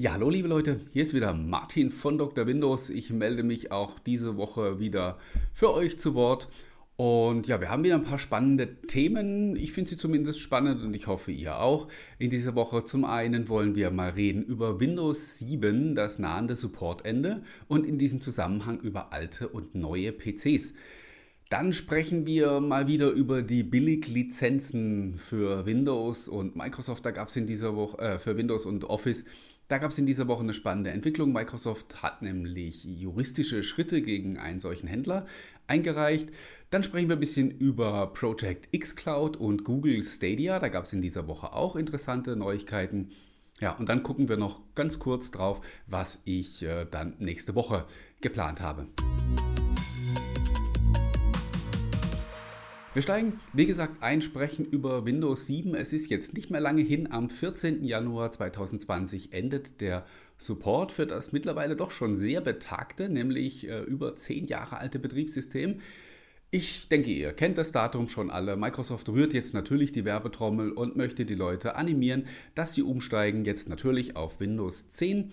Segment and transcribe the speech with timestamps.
[0.00, 2.46] Ja, hallo liebe Leute, hier ist wieder Martin von Dr.
[2.46, 2.88] Windows.
[2.88, 5.18] Ich melde mich auch diese Woche wieder
[5.52, 6.48] für euch zu Wort.
[6.94, 9.56] Und ja, wir haben wieder ein paar spannende Themen.
[9.56, 11.88] Ich finde sie zumindest spannend und ich hoffe ihr auch.
[12.20, 17.42] In dieser Woche zum einen wollen wir mal reden über Windows 7, das nahende Supportende
[17.66, 20.74] und in diesem Zusammenhang über alte und neue PCs.
[21.50, 27.04] Dann sprechen wir mal wieder über die Billiglizenzen für Windows und Microsoft.
[27.04, 29.24] Da gab es in dieser Woche äh, für Windows und Office
[29.68, 31.32] da gab es in dieser Woche eine spannende Entwicklung.
[31.32, 35.26] Microsoft hat nämlich juristische Schritte gegen einen solchen Händler
[35.66, 36.30] eingereicht.
[36.70, 40.58] Dann sprechen wir ein bisschen über Project xCloud und Google Stadia.
[40.58, 43.10] Da gab es in dieser Woche auch interessante Neuigkeiten.
[43.60, 47.86] Ja, und dann gucken wir noch ganz kurz drauf, was ich äh, dann nächste Woche
[48.20, 48.86] geplant habe.
[52.98, 55.76] Wir steigen, wie gesagt, ein, sprechen über Windows 7.
[55.76, 57.12] Es ist jetzt nicht mehr lange hin.
[57.12, 57.84] Am 14.
[57.84, 60.04] Januar 2020 endet der
[60.36, 65.78] Support für das mittlerweile doch schon sehr betagte, nämlich äh, über 10 Jahre alte Betriebssystem.
[66.50, 68.56] Ich denke, ihr kennt das Datum schon alle.
[68.56, 73.68] Microsoft rührt jetzt natürlich die Werbetrommel und möchte die Leute animieren, dass sie umsteigen jetzt
[73.68, 75.30] natürlich auf Windows 10.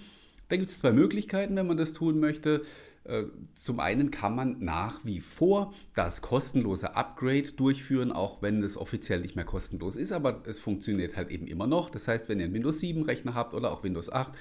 [0.50, 2.62] Da gibt es zwei Möglichkeiten, wenn man das tun möchte.
[3.06, 8.78] Äh, zum einen kann man nach wie vor das kostenlose Upgrade durchführen, auch wenn es
[8.78, 11.90] offiziell nicht mehr kostenlos ist, aber es funktioniert halt eben immer noch.
[11.90, 14.34] Das heißt, wenn ihr einen Windows 7 Rechner habt oder auch Windows 8,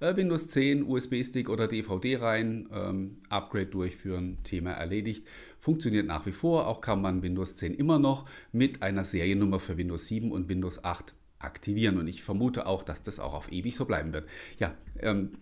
[0.00, 5.26] äh, Windows 10, USB-Stick oder DVD rein, ähm, Upgrade durchführen, Thema erledigt.
[5.58, 9.76] Funktioniert nach wie vor, auch kann man Windows 10 immer noch mit einer Seriennummer für
[9.76, 11.98] Windows 7 und Windows 8 aktivieren.
[11.98, 14.28] Und ich vermute auch, dass das auch auf ewig so bleiben wird.
[14.58, 15.32] Ja, ähm,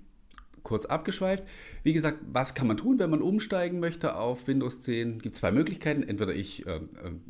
[0.63, 1.45] kurz abgeschweift.
[1.83, 5.17] Wie gesagt, was kann man tun, wenn man umsteigen möchte auf Windows 10?
[5.17, 6.03] Es gibt zwei Möglichkeiten.
[6.03, 6.81] Entweder ich äh, äh,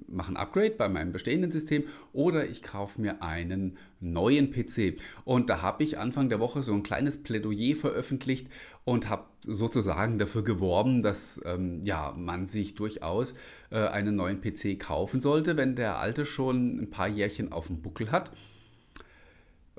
[0.08, 4.98] mache ein Upgrade bei meinem bestehenden System oder ich kaufe mir einen neuen PC.
[5.24, 8.48] Und da habe ich Anfang der Woche so ein kleines Plädoyer veröffentlicht
[8.84, 13.34] und habe sozusagen dafür geworben, dass ähm, ja, man sich durchaus
[13.70, 17.80] äh, einen neuen PC kaufen sollte, wenn der alte schon ein paar Jährchen auf dem
[17.80, 18.32] Buckel hat.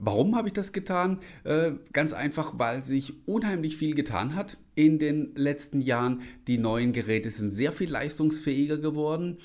[0.06, 1.19] Warum habe ich das getan?
[1.46, 6.24] Äh, ganz einfach, weil sich unheimlich viel getan hat in den letzten Jahren.
[6.47, 9.38] Die neuen Geräte sind sehr viel leistungsfähiger geworden.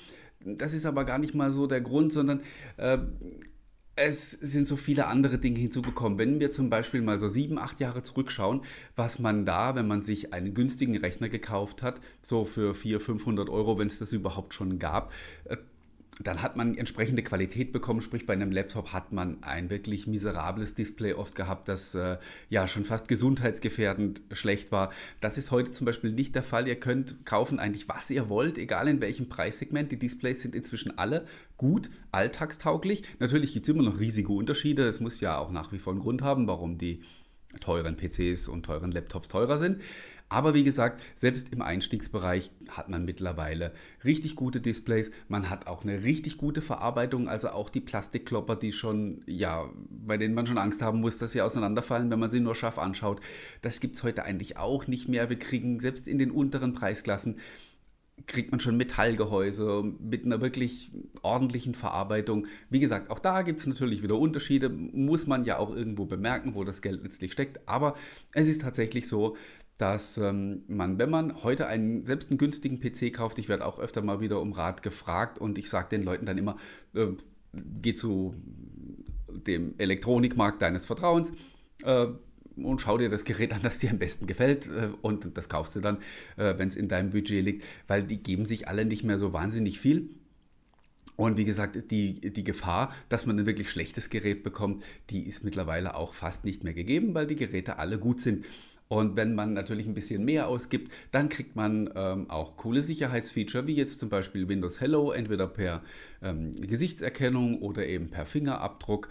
[0.43, 2.41] Das ist aber gar nicht mal so der Grund, sondern
[2.75, 2.97] äh,
[3.95, 6.17] es sind so viele andere Dinge hinzugekommen.
[6.17, 8.61] Wenn wir zum Beispiel mal so sieben, acht Jahre zurückschauen,
[8.97, 13.49] was man da, wenn man sich einen günstigen Rechner gekauft hat, so für 400, 500
[13.49, 15.13] Euro, wenn es das überhaupt schon gab,
[15.45, 15.55] äh,
[16.21, 20.75] dann hat man entsprechende Qualität bekommen, sprich bei einem Laptop hat man ein wirklich miserables
[20.75, 22.17] Display oft gehabt, das äh,
[22.49, 24.91] ja schon fast gesundheitsgefährdend schlecht war.
[25.21, 26.67] Das ist heute zum Beispiel nicht der Fall.
[26.67, 29.93] Ihr könnt kaufen eigentlich was ihr wollt, egal in welchem Preissegment.
[29.93, 31.25] Die Displays sind inzwischen alle
[31.55, 33.03] gut, alltagstauglich.
[33.19, 34.87] Natürlich gibt es immer noch riesige Unterschiede.
[34.87, 37.01] Es muss ja auch nach wie vor einen Grund haben, warum die
[37.61, 39.81] teuren PCs und teuren Laptops teurer sind.
[40.29, 43.73] Aber wie gesagt, selbst im Einstiegsbereich hat man mittlerweile
[44.03, 45.09] richtig gute Displays.
[45.27, 50.17] Man hat auch eine richtig gute Verarbeitung, also auch die Plastikklopper, die schon, ja, bei
[50.17, 53.21] denen man schon Angst haben muss, dass sie auseinanderfallen, wenn man sie nur scharf anschaut.
[53.63, 55.31] Das gibt es heute eigentlich auch nicht mehr.
[55.31, 57.37] Wir kriegen selbst in den unteren Preisklassen
[58.27, 60.91] kriegt man schon Metallgehäuse mit einer wirklich
[61.21, 62.47] ordentlichen Verarbeitung.
[62.69, 66.53] Wie gesagt, auch da gibt es natürlich wieder Unterschiede, muss man ja auch irgendwo bemerken,
[66.53, 67.67] wo das Geld letztlich steckt.
[67.67, 67.95] Aber
[68.33, 69.37] es ist tatsächlich so,
[69.79, 73.79] dass ähm, man, wenn man heute einen, selbst einen günstigen PC kauft, ich werde auch
[73.79, 76.57] öfter mal wieder um Rat gefragt und ich sage den Leuten dann immer,
[76.93, 77.07] äh,
[77.53, 78.35] geh zu
[79.29, 81.31] dem Elektronikmarkt deines Vertrauens
[81.83, 82.07] äh,
[82.57, 85.77] und schau dir das Gerät an, das dir am besten gefällt äh, und das kaufst
[85.77, 85.99] du dann,
[86.35, 89.31] äh, wenn es in deinem Budget liegt, weil die geben sich alle nicht mehr so
[89.31, 90.09] wahnsinnig viel.
[91.15, 95.45] Und wie gesagt, die, die Gefahr, dass man ein wirklich schlechtes Gerät bekommt, die ist
[95.45, 98.45] mittlerweile auch fast nicht mehr gegeben, weil die Geräte alle gut sind.
[98.89, 103.67] Und wenn man natürlich ein bisschen mehr ausgibt, dann kriegt man ähm, auch coole Sicherheitsfeature,
[103.67, 105.83] wie jetzt zum Beispiel Windows Hello, entweder per
[106.23, 109.09] ähm, Gesichtserkennung oder eben per Fingerabdruck.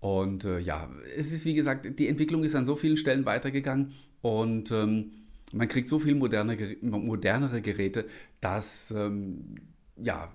[0.00, 3.92] Und äh, ja, es ist wie gesagt, die Entwicklung ist an so vielen Stellen weitergegangen
[4.22, 5.12] und ähm,
[5.52, 8.06] man kriegt so viel moderne, modernere Geräte,
[8.40, 9.56] dass ähm,
[9.96, 10.32] ja,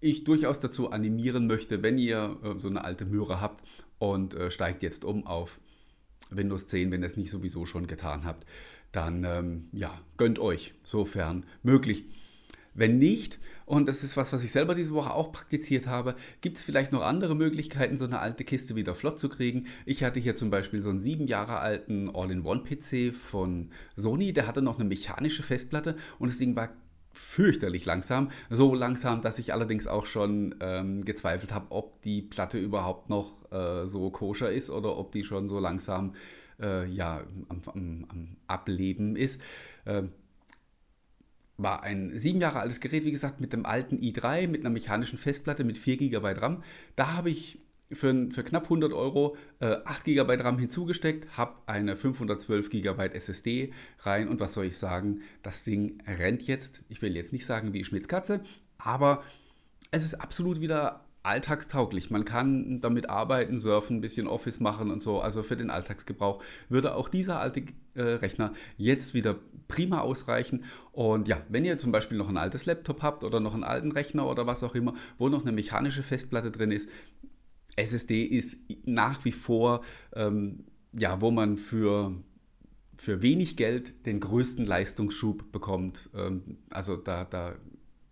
[0.00, 3.62] ich durchaus dazu animieren möchte, wenn ihr äh, so eine alte Möhre habt
[3.98, 5.60] und äh, steigt jetzt um auf
[6.30, 8.46] Windows 10, wenn ihr es nicht sowieso schon getan habt,
[8.92, 12.04] dann ähm, ja, gönnt euch, sofern möglich.
[12.74, 16.56] Wenn nicht, und das ist was, was ich selber diese Woche auch praktiziert habe, gibt
[16.56, 19.66] es vielleicht noch andere Möglichkeiten, so eine alte Kiste wieder flott zu kriegen.
[19.84, 24.62] Ich hatte hier zum Beispiel so einen sieben Jahre alten All-in-One-PC von Sony, der hatte
[24.62, 26.70] noch eine mechanische Festplatte und das Ding war
[27.12, 28.30] fürchterlich langsam.
[28.50, 33.50] So langsam, dass ich allerdings auch schon ähm, gezweifelt habe, ob die Platte überhaupt noch
[33.50, 36.14] äh, so koscher ist oder ob die schon so langsam
[36.60, 39.40] äh, ja, am, am, am, Ableben ist.
[39.84, 40.04] Äh,
[41.58, 45.18] war ein sieben Jahre altes Gerät, wie gesagt, mit dem alten i3, mit einer mechanischen
[45.18, 46.60] Festplatte mit 4 GB RAM.
[46.96, 47.61] Da habe ich
[47.94, 53.72] für, für, knapp 100 Euro äh, 8 GB RAM hinzugesteckt, habe eine 512 GB SSD
[54.00, 56.82] rein und was soll ich sagen, das Ding rennt jetzt.
[56.88, 58.40] Ich will jetzt nicht sagen wie Schmitz Katze,
[58.78, 59.22] aber
[59.90, 62.10] es ist absolut wieder alltagstauglich.
[62.10, 65.20] Man kann damit arbeiten, surfen, ein bisschen Office machen und so.
[65.20, 69.36] Also für den Alltagsgebrauch würde auch dieser alte äh, Rechner jetzt wieder
[69.68, 70.64] prima ausreichen.
[70.90, 73.92] Und ja, wenn ihr zum Beispiel noch ein altes Laptop habt oder noch einen alten
[73.92, 76.88] Rechner oder was auch immer, wo noch eine mechanische Festplatte drin ist,
[77.76, 79.82] SSD ist nach wie vor,
[80.14, 82.14] ähm, ja, wo man für
[82.94, 86.08] für wenig Geld den größten Leistungsschub bekommt.
[86.14, 87.56] Ähm, also da, da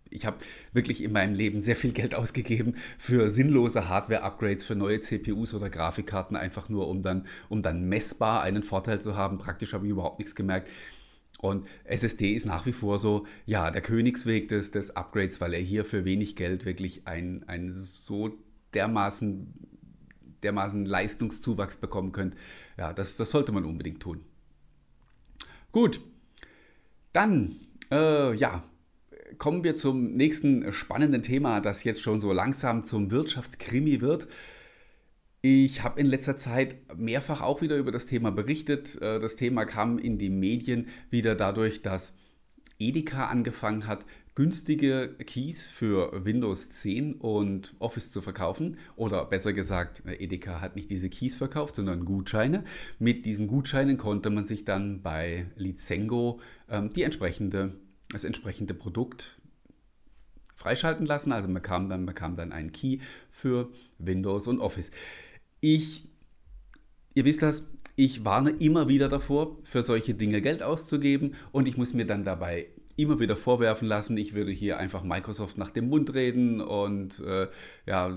[0.09, 0.37] ich habe
[0.73, 5.69] wirklich in meinem Leben sehr viel Geld ausgegeben für sinnlose Hardware-Upgrades, für neue CPUs oder
[5.69, 9.37] Grafikkarten, einfach nur um dann, um dann messbar einen Vorteil zu haben.
[9.37, 10.69] Praktisch habe ich überhaupt nichts gemerkt.
[11.39, 15.61] Und SSD ist nach wie vor so, ja, der Königsweg des, des Upgrades, weil er
[15.61, 18.37] hier für wenig Geld wirklich ein, ein so
[18.73, 19.53] dermaßen,
[20.43, 22.35] dermaßen Leistungszuwachs bekommen könnt.
[22.77, 24.23] Ja, das, das sollte man unbedingt tun.
[25.71, 26.01] Gut,
[27.13, 27.59] dann,
[27.91, 28.63] äh, ja,
[29.37, 34.27] kommen wir zum nächsten spannenden Thema, das jetzt schon so langsam zum Wirtschaftskrimi wird.
[35.41, 39.01] Ich habe in letzter Zeit mehrfach auch wieder über das Thema berichtet.
[39.01, 42.15] Äh, das Thema kam in die Medien wieder dadurch, dass
[42.81, 44.05] Edeka angefangen hat,
[44.35, 48.77] günstige Keys für Windows 10 und Office zu verkaufen.
[48.95, 52.63] Oder besser gesagt, Edeka hat nicht diese Keys verkauft, sondern Gutscheine.
[52.97, 56.39] Mit diesen Gutscheinen konnte man sich dann bei Lizengo
[56.69, 57.75] ähm, die entsprechende
[58.11, 59.39] das entsprechende Produkt
[60.55, 61.31] freischalten lassen.
[61.31, 62.99] Also man bekam dann, bekam dann einen Key
[63.29, 64.91] für Windows und Office.
[65.59, 66.07] Ich,
[67.13, 67.63] ihr wisst das,
[67.95, 72.23] ich warne immer wieder davor, für solche Dinge Geld auszugeben und ich muss mir dann
[72.23, 72.67] dabei
[72.97, 77.47] immer wieder vorwerfen lassen, ich würde hier einfach Microsoft nach dem Mund reden und äh,
[77.85, 78.15] ja,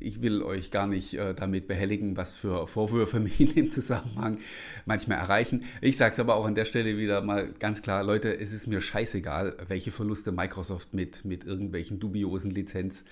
[0.00, 4.38] ich will euch gar nicht äh, damit behelligen, was für Vorwürfe mich in dem Zusammenhang
[4.86, 5.64] manchmal erreichen.
[5.80, 8.66] Ich sage es aber auch an der Stelle wieder mal ganz klar, Leute, es ist
[8.66, 13.04] mir scheißegal, welche Verluste Microsoft mit, mit irgendwelchen dubiosen Lizenz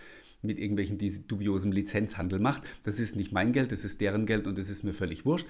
[0.45, 0.99] mit irgendwelchen
[1.29, 2.65] dubiosen Lizenzhandel macht.
[2.83, 5.47] Das ist nicht mein Geld, das ist deren Geld und das ist mir völlig wurscht.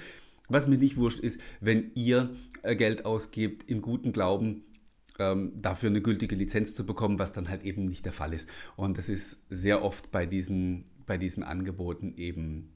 [0.48, 2.30] Was mir nicht wurscht ist, wenn ihr
[2.62, 4.64] äh, Geld ausgebt im guten Glauben,
[5.18, 8.48] ähm, dafür eine gültige Lizenz zu bekommen, was dann halt eben nicht der Fall ist.
[8.76, 12.72] Und das ist sehr oft bei diesen, bei diesen Angeboten eben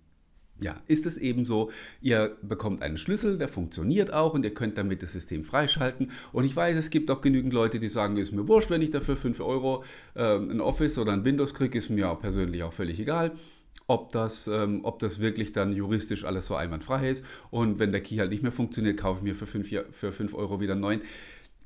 [0.59, 1.71] ja, ist es eben so,
[2.01, 6.11] ihr bekommt einen Schlüssel, der funktioniert auch und ihr könnt damit das System freischalten.
[6.33, 8.91] Und ich weiß, es gibt auch genügend Leute, die sagen, ist mir wurscht, wenn ich
[8.91, 9.85] dafür 5 Euro
[10.15, 13.33] äh, ein Office oder ein Windows kriege, ist mir auch persönlich auch völlig egal.
[13.89, 17.25] Ob das, ähm, ob das wirklich dann juristisch alles so einwandfrei ist.
[17.51, 20.61] Und wenn der Key halt nicht mehr funktioniert, kaufe ich mir für 5 für Euro
[20.61, 21.03] wieder einen neuen.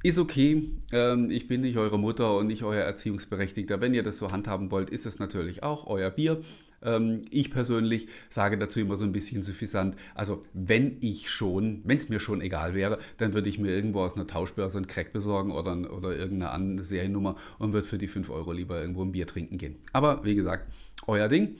[0.02, 3.82] Ist okay, ähm, ich bin nicht eure Mutter und nicht euer Erziehungsberechtigter.
[3.82, 6.40] Wenn ihr das so handhaben wollt, ist es natürlich auch euer Bier.
[6.82, 9.96] Ähm, ich persönlich sage dazu immer so ein bisschen suffisant.
[10.14, 14.00] Also, wenn ich schon, wenn es mir schon egal wäre, dann würde ich mir irgendwo
[14.00, 18.08] aus einer Tauschbörse einen Crack besorgen oder, oder irgendeine andere Seriennummer und würde für die
[18.08, 19.76] 5 Euro lieber irgendwo ein Bier trinken gehen.
[19.92, 20.72] Aber wie gesagt,
[21.06, 21.56] euer Ding.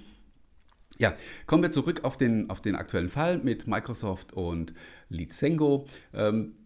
[1.00, 1.16] Ja,
[1.46, 4.74] kommen wir zurück auf den, auf den aktuellen Fall mit Microsoft und
[5.08, 5.86] Lizengo.
[6.12, 6.56] Ähm,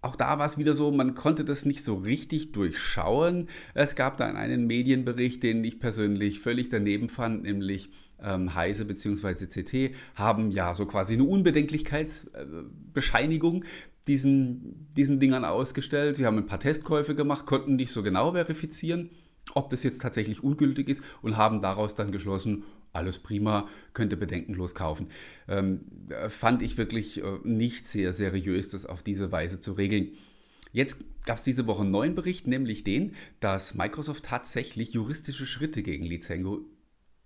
[0.00, 3.50] auch da war es wieder so, man konnte das nicht so richtig durchschauen.
[3.74, 7.90] Es gab dann einen Medienbericht, den ich persönlich völlig daneben fand, nämlich
[8.22, 9.46] ähm, Heise bzw.
[9.46, 13.66] CT haben ja so quasi eine Unbedenklichkeitsbescheinigung
[14.08, 16.16] diesen, diesen Dingern ausgestellt.
[16.16, 19.10] Sie haben ein paar Testkäufe gemacht, konnten nicht so genau verifizieren,
[19.54, 24.74] ob das jetzt tatsächlich ungültig ist und haben daraus dann geschlossen, alles prima, könnte bedenkenlos
[24.74, 25.08] kaufen.
[25.48, 25.80] Ähm,
[26.28, 30.12] fand ich wirklich äh, nicht sehr seriös, das auf diese Weise zu regeln.
[30.72, 35.82] Jetzt gab es diese Woche einen neuen Bericht, nämlich den, dass Microsoft tatsächlich juristische Schritte
[35.82, 36.64] gegen Lizengo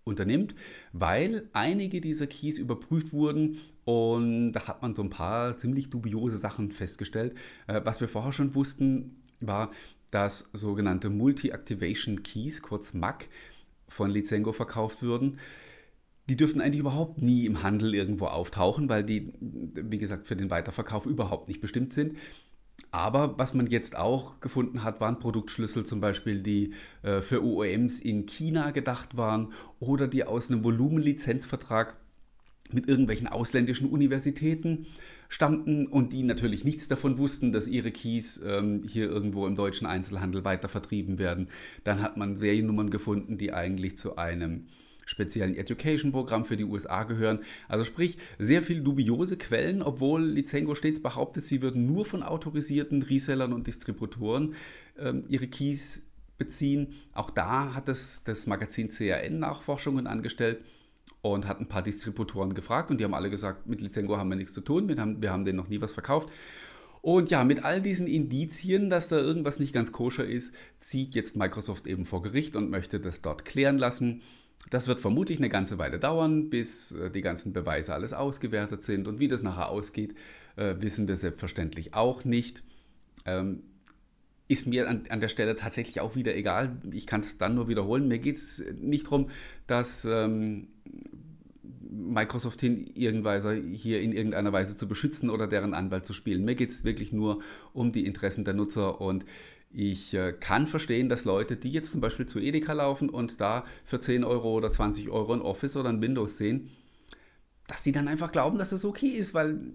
[0.05, 0.55] unternimmt,
[0.93, 6.37] weil einige dieser Keys überprüft wurden und da hat man so ein paar ziemlich dubiose
[6.37, 7.37] Sachen festgestellt.
[7.67, 9.71] Äh, was wir vorher schon wussten, war,
[10.11, 13.29] dass sogenannte Multi-Activation Keys, kurz MAC,
[13.89, 15.39] von Lizengo verkauft würden,
[16.29, 20.51] die dürften eigentlich überhaupt nie im Handel irgendwo auftauchen, weil die, wie gesagt, für den
[20.51, 22.19] Weiterverkauf überhaupt nicht bestimmt sind.
[22.91, 27.99] Aber was man jetzt auch gefunden hat, waren Produktschlüssel zum Beispiel, die äh, für OEMs
[28.01, 31.97] in China gedacht waren oder die aus einem Volumenlizenzvertrag
[32.71, 34.87] mit irgendwelchen ausländischen Universitäten
[35.29, 39.87] stammten und die natürlich nichts davon wussten, dass ihre Keys ähm, hier irgendwo im deutschen
[39.87, 41.49] Einzelhandel weiter vertrieben werden.
[41.85, 44.67] Dann hat man Seriennummern gefunden, die eigentlich zu einem
[45.05, 47.41] speziellen Education-Programm für die USA gehören.
[47.67, 53.03] Also sprich, sehr viel dubiose Quellen, obwohl Lizengo stets behauptet, sie würden nur von autorisierten
[53.03, 54.55] Resellern und Distributoren
[54.99, 56.03] ähm, ihre Keys
[56.37, 56.95] beziehen.
[57.13, 60.59] Auch da hat das, das Magazin CRN Nachforschungen angestellt
[61.23, 64.37] und hat ein paar Distributoren gefragt und die haben alle gesagt, mit Lizengo haben wir
[64.37, 66.31] nichts zu tun, wir haben, wir haben denen noch nie was verkauft.
[67.01, 71.37] Und ja, mit all diesen Indizien, dass da irgendwas nicht ganz koscher ist, zieht jetzt
[71.37, 74.23] Microsoft eben vor Gericht und möchte das dort klären lassen.
[74.71, 79.07] Das wird vermutlich eine ganze Weile dauern, bis äh, die ganzen Beweise alles ausgewertet sind.
[79.09, 80.15] Und wie das nachher ausgeht,
[80.57, 82.63] äh, wissen wir selbstverständlich auch nicht.
[83.25, 83.63] Ähm,
[84.49, 86.77] ist mir an, an, der Stelle tatsächlich auch wieder egal.
[86.91, 88.09] Ich kann es dann nur wiederholen.
[88.09, 89.31] Mir geht es nicht darum,
[89.67, 90.69] dass ähm,
[91.91, 96.45] Microsoft hin, hier in irgendeiner Weise zu beschützen oder deren Anwalt zu spielen.
[96.45, 97.41] Mir geht es wirklich nur
[97.73, 99.25] um die Interessen der Nutzer und
[99.71, 103.65] ich äh, kann verstehen, dass Leute, die jetzt zum Beispiel zu Edeka laufen und da
[103.85, 106.71] für 10 Euro oder 20 Euro ein Office oder ein Windows sehen,
[107.67, 109.75] dass die dann einfach glauben, dass das okay ist, weil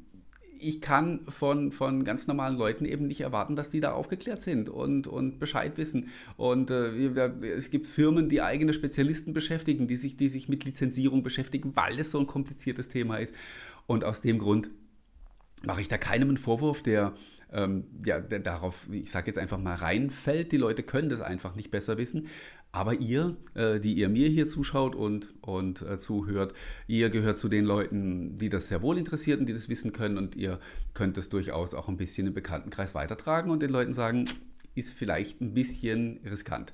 [0.64, 4.70] ich kann von, von ganz normalen Leuten eben nicht erwarten, dass die da aufgeklärt sind
[4.70, 6.10] und, und Bescheid wissen.
[6.38, 11.24] Und äh, es gibt Firmen, die eigene Spezialisten beschäftigen, die sich, die sich mit Lizenzierung
[11.24, 13.36] beschäftigen, weil es so ein kompliziertes Thema ist.
[13.88, 14.70] Und aus dem Grund
[15.64, 17.14] mache ich da keinem einen Vorwurf, der,
[17.52, 20.52] ähm, ja, der darauf, ich sage jetzt einfach mal, reinfällt.
[20.52, 22.28] Die Leute können das einfach nicht besser wissen.
[22.76, 26.56] Aber ihr, äh, die ihr mir hier zuschaut und, und äh, zuhört,
[26.88, 30.18] ihr gehört zu den Leuten, die das sehr wohl interessiert und die das wissen können
[30.18, 30.60] und ihr
[30.96, 34.26] könnt es durchaus auch ein bisschen im Bekanntenkreis weitertragen und den Leuten sagen,
[34.74, 36.74] ist vielleicht ein bisschen riskant,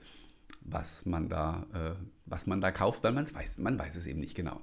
[0.61, 4.07] was man da, äh, was man da kauft, weil man es weiß, man weiß es
[4.07, 4.61] eben nicht genau.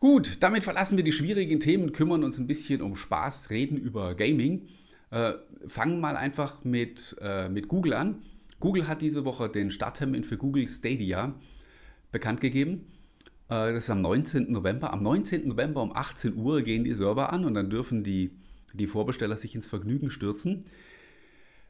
[0.00, 4.16] Gut, damit verlassen wir die schwierigen Themen, kümmern uns ein bisschen um Spaß, reden über
[4.16, 4.66] Gaming.
[5.10, 5.34] Äh,
[5.68, 8.22] fangen mal einfach mit, äh, mit Google an.
[8.60, 11.34] Google hat diese Woche den Starttermin für Google Stadia
[12.12, 12.86] bekannt gegeben.
[13.48, 14.50] Äh, das ist am 19.
[14.50, 14.92] November.
[14.92, 15.48] Am 19.
[15.48, 18.30] November um 18 Uhr gehen die Server an und dann dürfen die,
[18.72, 20.64] die Vorbesteller sich ins Vergnügen stürzen.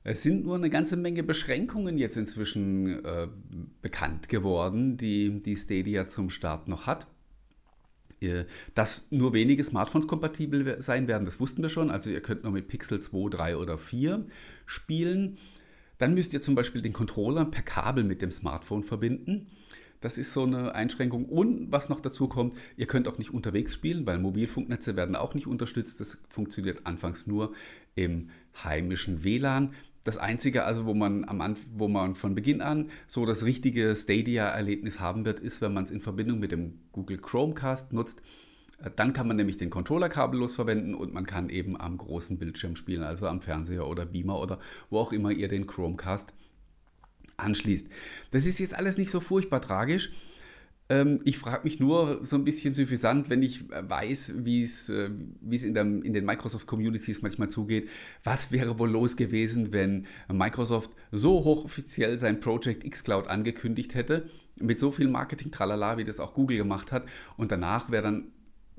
[0.05, 3.27] Es sind nur eine ganze Menge Beschränkungen jetzt inzwischen äh,
[3.83, 7.09] bekannt geworden, die die Stadia zum Start noch hat.
[8.21, 11.91] Äh, dass nur wenige Smartphones kompatibel sein werden, das wussten wir schon.
[11.91, 14.27] Also ihr könnt nur mit Pixel 2, 3 oder 4
[14.65, 15.39] spielen.
[15.99, 19.49] Dann müsst ihr zum Beispiel den Controller per Kabel mit dem Smartphone verbinden.
[20.01, 21.25] Das ist so eine Einschränkung.
[21.25, 25.35] Und was noch dazu kommt, ihr könnt auch nicht unterwegs spielen, weil Mobilfunknetze werden auch
[25.35, 26.01] nicht unterstützt.
[26.01, 27.55] Das funktioniert anfangs nur
[27.95, 28.29] im
[28.63, 29.73] heimischen WLAN.
[30.05, 35.01] Das Einzige, also wo man, am, wo man von Beginn an so das richtige Stadia-Erlebnis
[35.01, 38.23] haben wird, ist, wenn man es in Verbindung mit dem Google Chromecast nutzt.
[38.97, 42.77] Dann kann man nämlich den Controller kabellos verwenden und man kann eben am großen Bildschirm
[42.77, 44.59] spielen, also am Fernseher oder Beamer oder
[44.91, 46.35] wo auch immer ihr den Chromecast
[47.39, 47.89] anschließt.
[48.33, 50.11] Das ist jetzt alles nicht so furchtbar tragisch.
[50.89, 55.11] Ähm, ich frage mich nur so ein bisschen suffisant, wenn ich weiß, wie es äh,
[55.51, 57.89] in, in den Microsoft-Communities manchmal zugeht.
[58.25, 64.79] Was wäre wohl los gewesen, wenn Microsoft so hochoffiziell sein Project xCloud angekündigt hätte, mit
[64.79, 67.07] so viel Marketing-Tralala, wie das auch Google gemacht hat,
[67.37, 68.33] und danach wäre dann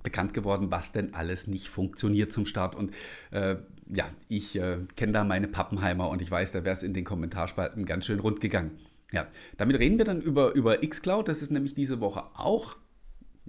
[0.07, 2.75] bekannt geworden, was denn alles nicht funktioniert zum Start.
[2.75, 2.93] Und
[3.31, 3.57] äh,
[3.93, 7.03] ja, ich äh, kenne da meine Pappenheimer und ich weiß, da wäre es in den
[7.03, 8.71] Kommentarspalten ganz schön rund gegangen.
[9.11, 11.27] Ja, damit reden wir dann über, über xCloud.
[11.27, 12.77] Das ist nämlich diese Woche auch,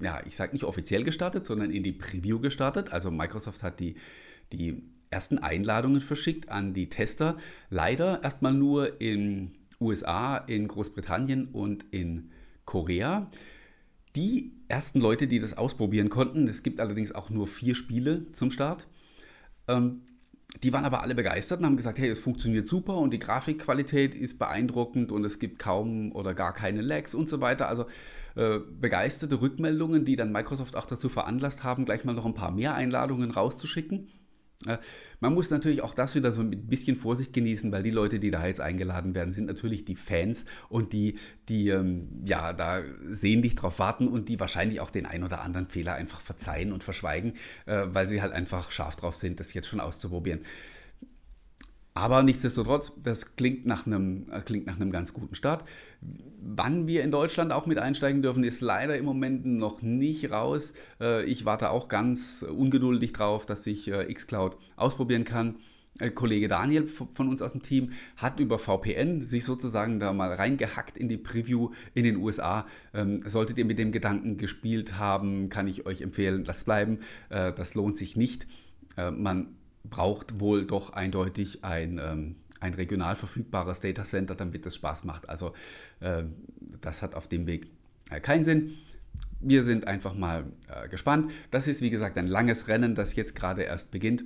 [0.02, 2.92] ja, ich sage nicht offiziell gestartet, sondern in die Preview gestartet.
[2.92, 3.94] Also Microsoft hat die,
[4.52, 7.36] die ersten Einladungen verschickt an die Tester.
[7.70, 12.32] Leider erstmal nur in USA, in Großbritannien und in
[12.64, 13.30] Korea
[14.16, 18.50] die ersten Leute, die das ausprobieren konnten, es gibt allerdings auch nur vier Spiele zum
[18.50, 18.86] Start,
[19.66, 20.02] ähm,
[20.62, 24.14] die waren aber alle begeistert und haben gesagt, hey, es funktioniert super und die Grafikqualität
[24.14, 27.68] ist beeindruckend und es gibt kaum oder gar keine Lags und so weiter.
[27.68, 27.84] Also
[28.34, 32.50] äh, begeisterte Rückmeldungen, die dann Microsoft auch dazu veranlasst haben, gleich mal noch ein paar
[32.50, 34.08] mehr Einladungen rauszuschicken.
[35.20, 38.32] Man muss natürlich auch das wieder so ein bisschen Vorsicht genießen, weil die Leute, die
[38.32, 41.16] da jetzt eingeladen werden, sind natürlich die Fans und die,
[41.48, 45.68] die ähm, ja da sehnlich drauf warten und die wahrscheinlich auch den ein oder anderen
[45.68, 47.34] Fehler einfach verzeihen und verschweigen,
[47.66, 50.40] äh, weil sie halt einfach scharf drauf sind, das jetzt schon auszuprobieren.
[51.98, 55.64] Aber nichtsdestotrotz, das klingt nach, einem, äh, klingt nach einem ganz guten Start.
[56.40, 60.74] Wann wir in Deutschland auch mit einsteigen dürfen, ist leider im Moment noch nicht raus.
[61.00, 65.56] Äh, ich warte auch ganz ungeduldig drauf, dass ich äh, xCloud ausprobieren kann.
[66.14, 70.96] Kollege Daniel von uns aus dem Team hat über VPN sich sozusagen da mal reingehackt
[70.96, 72.64] in die Preview in den USA.
[72.94, 77.00] Ähm, solltet ihr mit dem Gedanken gespielt haben, kann ich euch empfehlen, lasst bleiben.
[77.28, 78.46] das lohnt sich nicht.
[78.96, 79.57] man
[79.90, 85.28] braucht wohl doch eindeutig ein, ähm, ein regional verfügbares Datacenter, damit es Spaß macht.
[85.28, 85.52] Also
[86.00, 86.24] äh,
[86.80, 87.70] das hat auf dem Weg
[88.10, 88.74] äh, keinen Sinn.
[89.40, 91.30] Wir sind einfach mal äh, gespannt.
[91.50, 94.24] Das ist wie gesagt ein langes Rennen, das jetzt gerade erst beginnt.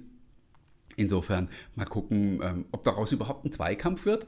[0.96, 4.26] Insofern mal gucken, ähm, ob daraus überhaupt ein Zweikampf wird.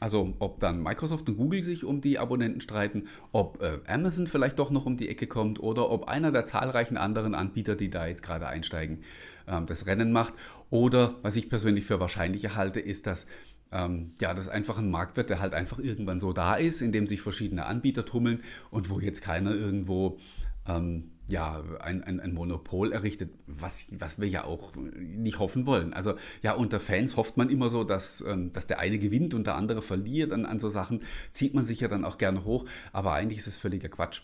[0.00, 4.58] Also ob dann Microsoft und Google sich um die Abonnenten streiten, ob äh, Amazon vielleicht
[4.58, 8.06] doch noch um die Ecke kommt oder ob einer der zahlreichen anderen Anbieter, die da
[8.06, 9.04] jetzt gerade einsteigen,
[9.46, 10.34] äh, das Rennen macht.
[10.70, 13.26] Oder was ich persönlich für wahrscheinlicher halte, ist, dass
[13.70, 16.92] ähm, ja, das einfach ein Markt wird, der halt einfach irgendwann so da ist, in
[16.92, 20.18] dem sich verschiedene Anbieter tummeln und wo jetzt keiner irgendwo
[20.66, 25.94] ähm, ja, ein, ein, ein, Monopol errichtet, was, was wir ja auch nicht hoffen wollen.
[25.94, 29.46] Also ja, unter Fans hofft man immer so, dass, ähm, dass der eine gewinnt und
[29.46, 30.32] der andere verliert.
[30.32, 31.02] An, an so Sachen
[31.32, 34.20] zieht man sich ja dann auch gerne hoch, aber eigentlich ist es völliger Quatsch.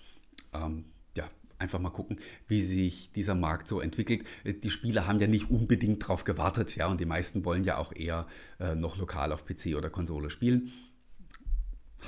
[0.53, 0.85] Ähm,
[1.17, 1.25] ja,
[1.59, 4.25] einfach mal gucken, wie sich dieser Markt so entwickelt.
[4.45, 7.95] Die Spieler haben ja nicht unbedingt darauf gewartet, ja, und die meisten wollen ja auch
[7.95, 8.27] eher
[8.59, 10.71] äh, noch lokal auf PC oder Konsole spielen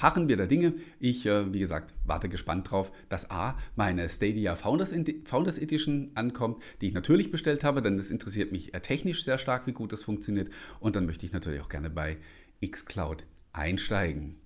[0.01, 0.75] harren wir der Dinge.
[1.01, 4.95] Ich, äh, wie gesagt, warte gespannt drauf, dass A, meine Stadia Founders,
[5.25, 9.39] Founders Edition ankommt, die ich natürlich bestellt habe, denn es interessiert mich äh, technisch sehr
[9.39, 10.51] stark, wie gut das funktioniert.
[10.81, 12.19] Und dann möchte ich natürlich auch gerne bei
[12.65, 14.37] xCloud einsteigen.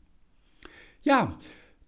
[1.02, 1.38] Ja,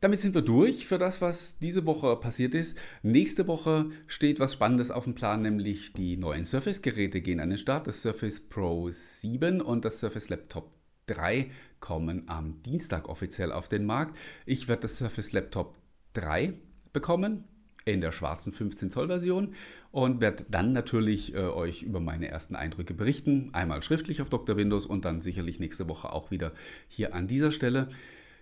[0.00, 2.78] damit sind wir durch für das, was diese Woche passiert ist.
[3.02, 7.58] Nächste Woche steht was Spannendes auf dem Plan, nämlich die neuen Surface-Geräte gehen an den
[7.58, 7.88] Start.
[7.88, 10.77] Das Surface Pro 7 und das Surface Laptop
[11.08, 11.50] 3
[11.80, 14.18] kommen am Dienstag offiziell auf den Markt.
[14.46, 15.76] Ich werde das Surface Laptop
[16.14, 16.54] 3
[16.92, 17.44] bekommen
[17.84, 19.54] in der schwarzen 15 Zoll Version
[19.90, 23.50] und werde dann natürlich äh, euch über meine ersten Eindrücke berichten.
[23.52, 24.56] Einmal schriftlich auf Dr.
[24.56, 26.52] Windows und dann sicherlich nächste Woche auch wieder
[26.88, 27.88] hier an dieser Stelle.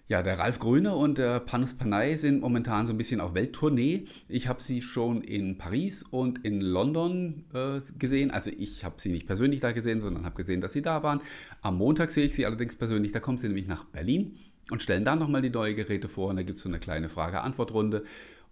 [0.08, 4.04] Ja, der Ralf Grüne und der Panos Panay sind momentan so ein bisschen auf Welttournee.
[4.28, 8.30] Ich habe sie schon in Paris und in London äh, gesehen.
[8.30, 11.22] Also ich habe sie nicht persönlich da gesehen, sondern habe gesehen, dass sie da waren.
[11.60, 13.10] Am Montag sehe ich sie allerdings persönlich.
[13.10, 14.36] Da kommen sie nämlich nach Berlin
[14.70, 16.28] und stellen dann nochmal die neuen Geräte vor.
[16.28, 18.04] Und da gibt es so eine kleine Frage-Antwort-Runde.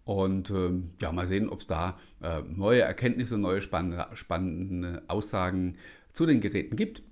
[0.05, 5.77] Und ähm, ja, mal sehen, ob es da äh, neue Erkenntnisse, neue spannende, spannende Aussagen
[6.13, 7.05] zu den Geräten gibt.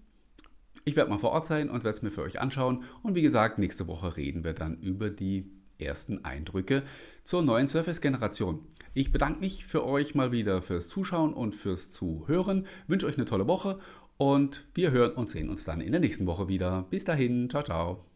[0.85, 2.85] Ich werde mal vor Ort sein und werde es mir für euch anschauen.
[3.03, 6.83] Und wie gesagt, nächste Woche reden wir dann über die ersten Eindrücke
[7.23, 8.61] zur neuen Surface-Generation.
[8.95, 12.67] Ich bedanke mich für euch mal wieder fürs Zuschauen und fürs Zuhören.
[12.87, 13.79] Wünsche euch eine tolle Woche
[14.17, 16.87] und wir hören und sehen uns dann in der nächsten Woche wieder.
[16.91, 18.12] Bis dahin, ciao, ciao.